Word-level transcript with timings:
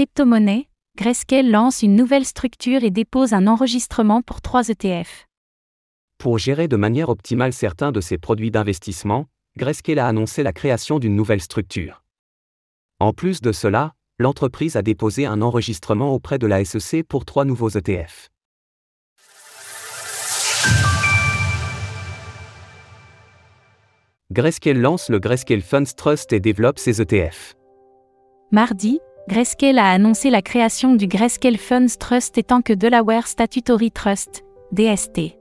Crypto-monnaie, 0.00 0.66
Grayscale 0.96 1.50
lance 1.50 1.82
une 1.82 1.94
nouvelle 1.94 2.24
structure 2.24 2.84
et 2.84 2.90
dépose 2.90 3.34
un 3.34 3.46
enregistrement 3.46 4.22
pour 4.22 4.40
trois 4.40 4.70
ETF. 4.70 5.26
Pour 6.16 6.38
gérer 6.38 6.68
de 6.68 6.76
manière 6.76 7.10
optimale 7.10 7.52
certains 7.52 7.92
de 7.92 8.00
ses 8.00 8.16
produits 8.16 8.50
d'investissement, 8.50 9.26
Grayscale 9.58 9.98
a 9.98 10.08
annoncé 10.08 10.42
la 10.42 10.54
création 10.54 11.00
d'une 11.00 11.14
nouvelle 11.14 11.42
structure. 11.42 12.02
En 12.98 13.12
plus 13.12 13.42
de 13.42 13.52
cela, 13.52 13.92
l'entreprise 14.18 14.74
a 14.76 14.80
déposé 14.80 15.26
un 15.26 15.42
enregistrement 15.42 16.14
auprès 16.14 16.38
de 16.38 16.46
la 16.46 16.64
SEC 16.64 17.06
pour 17.06 17.26
trois 17.26 17.44
nouveaux 17.44 17.68
ETF. 17.68 18.30
Grayscale 24.30 24.80
lance 24.80 25.10
le 25.10 25.18
Grayscale 25.18 25.60
Funds 25.60 25.92
Trust 25.94 26.32
et 26.32 26.40
développe 26.40 26.78
ses 26.78 27.02
ETF. 27.02 27.54
Mardi, 28.50 28.98
Grayscale 29.28 29.78
a 29.78 29.90
annoncé 29.90 30.30
la 30.30 30.42
création 30.42 30.94
du 30.94 31.06
Grayscale 31.06 31.58
Funds 31.58 31.98
Trust 31.98 32.38
étant 32.38 32.62
que 32.62 32.72
Delaware 32.72 33.26
Statutory 33.26 33.90
Trust, 33.90 34.44
DST. 34.72 35.36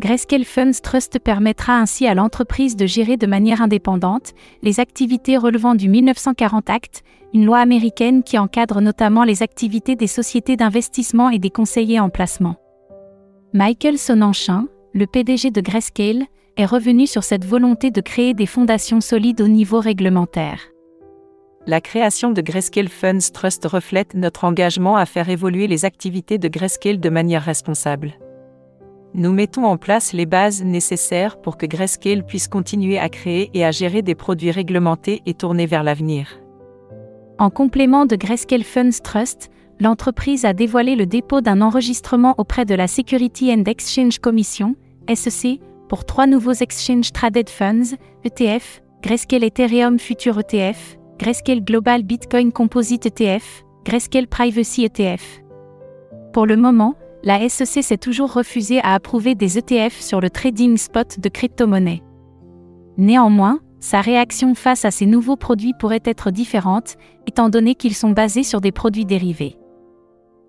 Grayscale 0.00 0.44
Funds 0.44 0.80
Trust 0.82 1.18
permettra 1.18 1.78
ainsi 1.78 2.06
à 2.06 2.14
l'entreprise 2.14 2.76
de 2.76 2.86
gérer 2.86 3.16
de 3.16 3.26
manière 3.26 3.62
indépendante 3.62 4.32
les 4.62 4.80
activités 4.80 5.36
relevant 5.36 5.74
du 5.74 5.88
1940 5.88 6.68
Act, 6.70 7.02
une 7.32 7.46
loi 7.46 7.58
américaine 7.58 8.22
qui 8.22 8.38
encadre 8.38 8.80
notamment 8.80 9.24
les 9.24 9.42
activités 9.42 9.96
des 9.96 10.06
sociétés 10.06 10.56
d'investissement 10.56 11.30
et 11.30 11.38
des 11.38 11.50
conseillers 11.50 12.00
en 12.00 12.10
placement. 12.10 12.56
Michael 13.54 13.98
Sonanchin, 13.98 14.68
le 14.92 15.06
PDG 15.06 15.50
de 15.50 15.60
Grayscale, 15.60 16.24
est 16.56 16.66
revenu 16.66 17.06
sur 17.06 17.24
cette 17.24 17.44
volonté 17.44 17.90
de 17.90 18.00
créer 18.00 18.34
des 18.34 18.46
fondations 18.46 19.00
solides 19.00 19.40
au 19.40 19.48
niveau 19.48 19.80
réglementaire. 19.80 20.73
La 21.66 21.80
création 21.80 22.30
de 22.30 22.42
Grayscale 22.42 22.90
Funds 22.90 23.30
Trust 23.32 23.64
reflète 23.64 24.12
notre 24.12 24.44
engagement 24.44 24.96
à 24.96 25.06
faire 25.06 25.30
évoluer 25.30 25.66
les 25.66 25.86
activités 25.86 26.36
de 26.36 26.48
Grayscale 26.48 27.00
de 27.00 27.08
manière 27.08 27.42
responsable. 27.42 28.12
Nous 29.14 29.32
mettons 29.32 29.64
en 29.64 29.78
place 29.78 30.12
les 30.12 30.26
bases 30.26 30.62
nécessaires 30.62 31.40
pour 31.40 31.56
que 31.56 31.64
Grayscale 31.64 32.26
puisse 32.26 32.48
continuer 32.48 32.98
à 32.98 33.08
créer 33.08 33.50
et 33.54 33.64
à 33.64 33.70
gérer 33.70 34.02
des 34.02 34.14
produits 34.14 34.50
réglementés 34.50 35.22
et 35.24 35.32
tournés 35.32 35.64
vers 35.64 35.84
l'avenir. 35.84 36.38
En 37.38 37.48
complément 37.48 38.04
de 38.04 38.16
Grayscale 38.16 38.62
Funds 38.62 39.00
Trust, 39.02 39.50
l'entreprise 39.80 40.44
a 40.44 40.52
dévoilé 40.52 40.96
le 40.96 41.06
dépôt 41.06 41.40
d'un 41.40 41.62
enregistrement 41.62 42.34
auprès 42.36 42.66
de 42.66 42.74
la 42.74 42.88
Security 42.88 43.50
and 43.50 43.64
Exchange 43.64 44.18
Commission, 44.18 44.76
SEC, 45.12 45.60
pour 45.88 46.04
trois 46.04 46.26
nouveaux 46.26 46.52
Exchange 46.52 47.12
Traded 47.12 47.48
Funds, 47.48 47.96
ETF, 48.22 48.82
Grayscale 49.02 49.44
Ethereum 49.44 49.98
Future 49.98 50.38
ETF, 50.40 50.98
Grayscale 51.18 51.60
Global 51.60 52.02
Bitcoin 52.02 52.50
Composite 52.50 53.06
ETF, 53.06 53.64
Grayscale 53.84 54.26
Privacy 54.26 54.84
ETF. 54.84 55.42
Pour 56.32 56.44
le 56.44 56.56
moment, 56.56 56.96
la 57.22 57.48
SEC 57.48 57.84
s'est 57.84 57.98
toujours 57.98 58.32
refusée 58.32 58.80
à 58.80 58.94
approuver 58.94 59.36
des 59.36 59.56
ETF 59.56 60.00
sur 60.00 60.20
le 60.20 60.28
trading 60.28 60.76
spot 60.76 61.20
de 61.20 61.28
crypto-monnaies. 61.28 62.02
Néanmoins, 62.98 63.60
sa 63.78 64.00
réaction 64.00 64.56
face 64.56 64.84
à 64.84 64.90
ces 64.90 65.06
nouveaux 65.06 65.36
produits 65.36 65.74
pourrait 65.78 66.02
être 66.04 66.32
différente, 66.32 66.96
étant 67.28 67.48
donné 67.48 67.76
qu'ils 67.76 67.94
sont 67.94 68.10
basés 68.10 68.42
sur 68.42 68.60
des 68.60 68.72
produits 68.72 69.06
dérivés. 69.06 69.56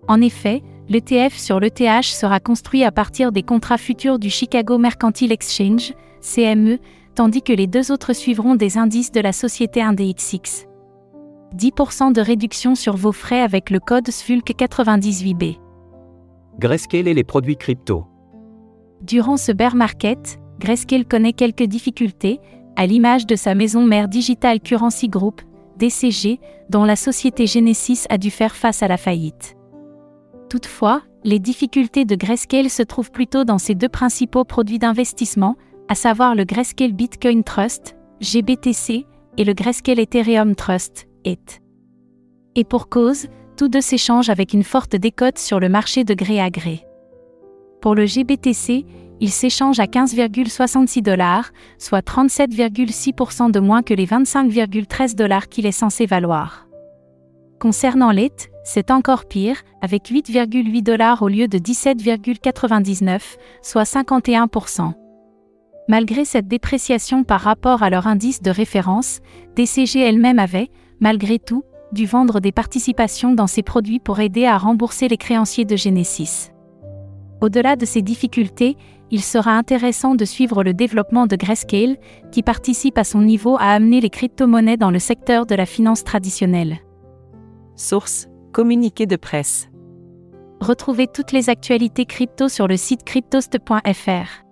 En 0.08 0.20
effet, 0.20 0.64
l'ETF 0.88 1.38
sur 1.38 1.60
l'ETH 1.60 2.02
sera 2.02 2.40
construit 2.40 2.82
à 2.82 2.90
partir 2.90 3.30
des 3.30 3.44
contrats 3.44 3.78
futurs 3.78 4.18
du 4.18 4.30
Chicago 4.30 4.78
Mercantile 4.78 5.32
Exchange, 5.32 5.92
CME, 6.20 6.78
tandis 7.16 7.42
que 7.42 7.52
les 7.52 7.66
deux 7.66 7.90
autres 7.90 8.12
suivront 8.12 8.54
des 8.54 8.76
indices 8.76 9.10
de 9.10 9.20
la 9.20 9.32
société 9.32 9.80
IndexX. 9.82 10.66
10% 11.56 12.12
de 12.12 12.20
réduction 12.20 12.74
sur 12.74 12.96
vos 12.96 13.12
frais 13.12 13.40
avec 13.40 13.70
le 13.70 13.80
code 13.80 14.08
SFULC98B. 14.08 15.58
Grayscale 16.58 17.08
et 17.08 17.14
les 17.14 17.24
produits 17.24 17.56
crypto. 17.56 18.04
Durant 19.00 19.38
ce 19.38 19.52
bear 19.52 19.74
market, 19.74 20.38
Grayscale 20.60 21.06
connaît 21.06 21.32
quelques 21.32 21.64
difficultés, 21.64 22.38
à 22.76 22.86
l'image 22.86 23.26
de 23.26 23.36
sa 23.36 23.54
maison 23.54 23.86
mère 23.86 24.08
Digital 24.08 24.60
Currency 24.60 25.08
Group, 25.08 25.40
DCG, 25.78 26.38
dont 26.68 26.84
la 26.84 26.96
société 26.96 27.46
Genesis 27.46 28.04
a 28.10 28.18
dû 28.18 28.30
faire 28.30 28.54
face 28.54 28.82
à 28.82 28.88
la 28.88 28.98
faillite. 28.98 29.56
Toutefois, 30.50 31.02
les 31.24 31.38
difficultés 31.38 32.04
de 32.04 32.14
Grayscale 32.14 32.68
se 32.68 32.82
trouvent 32.82 33.10
plutôt 33.10 33.44
dans 33.44 33.58
ses 33.58 33.74
deux 33.74 33.88
principaux 33.88 34.44
produits 34.44 34.78
d'investissement, 34.78 35.56
à 35.88 35.94
savoir 35.94 36.34
le 36.34 36.44
Grayscale 36.44 36.92
Bitcoin 36.92 37.44
Trust, 37.44 37.96
GBTC, 38.20 39.06
et 39.38 39.44
le 39.44 39.52
Grayscale 39.52 40.00
Ethereum 40.00 40.54
Trust, 40.54 41.06
ETH. 41.24 41.60
Et 42.54 42.64
pour 42.64 42.88
cause, 42.88 43.28
tous 43.56 43.68
deux 43.68 43.80
s'échangent 43.80 44.30
avec 44.30 44.52
une 44.52 44.62
forte 44.62 44.96
décote 44.96 45.38
sur 45.38 45.60
le 45.60 45.68
marché 45.68 46.04
de 46.04 46.14
gré 46.14 46.40
à 46.40 46.50
gré. 46.50 46.86
Pour 47.80 47.94
le 47.94 48.06
GBTC, 48.06 48.86
il 49.20 49.30
s'échange 49.30 49.80
à 49.80 49.86
15,66 49.86 51.02
dollars, 51.02 51.50
soit 51.78 52.06
37,6% 52.06 53.50
de 53.50 53.60
moins 53.60 53.82
que 53.82 53.94
les 53.94 54.06
25,13 54.06 55.14
dollars 55.14 55.48
qu'il 55.48 55.66
est 55.66 55.72
censé 55.72 56.06
valoir. 56.06 56.66
Concernant 57.60 58.10
l'ETH, 58.10 58.50
c'est 58.64 58.90
encore 58.90 59.26
pire, 59.26 59.62
avec 59.80 60.10
8,8 60.10 60.82
dollars 60.82 61.22
au 61.22 61.28
lieu 61.28 61.48
de 61.48 61.58
17,99, 61.58 63.20
soit 63.62 63.84
51%. 63.84 64.92
Malgré 65.88 66.24
cette 66.24 66.48
dépréciation 66.48 67.22
par 67.22 67.40
rapport 67.40 67.82
à 67.82 67.90
leur 67.90 68.06
indice 68.06 68.42
de 68.42 68.50
référence, 68.50 69.20
DCG 69.54 70.00
elle-même 70.00 70.40
avait, 70.40 70.70
malgré 71.00 71.38
tout, 71.38 71.62
dû 71.92 72.06
vendre 72.06 72.40
des 72.40 72.50
participations 72.50 73.32
dans 73.32 73.46
ces 73.46 73.62
produits 73.62 74.00
pour 74.00 74.18
aider 74.18 74.46
à 74.46 74.58
rembourser 74.58 75.06
les 75.06 75.16
créanciers 75.16 75.64
de 75.64 75.76
Genesis. 75.76 76.50
Au-delà 77.40 77.76
de 77.76 77.84
ces 77.84 78.02
difficultés, 78.02 78.76
il 79.10 79.22
sera 79.22 79.52
intéressant 79.52 80.16
de 80.16 80.24
suivre 80.24 80.64
le 80.64 80.74
développement 80.74 81.26
de 81.26 81.36
Grayscale, 81.36 81.96
qui 82.32 82.42
participe 82.42 82.98
à 82.98 83.04
son 83.04 83.20
niveau 83.20 83.56
à 83.56 83.70
amener 83.70 84.00
les 84.00 84.10
crypto-monnaies 84.10 84.76
dans 84.76 84.90
le 84.90 84.98
secteur 84.98 85.46
de 85.46 85.54
la 85.54 85.66
finance 85.66 86.02
traditionnelle. 86.02 86.78
Source 87.76 88.26
Communiqué 88.52 89.06
de 89.06 89.16
presse. 89.16 89.68
Retrouvez 90.60 91.06
toutes 91.06 91.32
les 91.32 91.50
actualités 91.50 92.06
crypto 92.06 92.48
sur 92.48 92.66
le 92.66 92.78
site 92.78 93.04
cryptost.fr. 93.04 94.45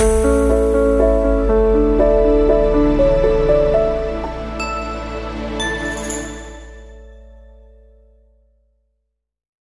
Thank 0.00 0.24
you. 0.24 0.69